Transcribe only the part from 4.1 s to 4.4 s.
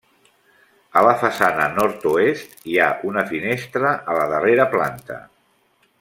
a la